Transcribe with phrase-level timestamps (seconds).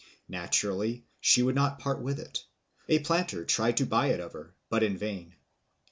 [0.29, 2.43] Naturally, she would not part with it;
[2.89, 5.35] a planter tried to buy it of her, but in vain.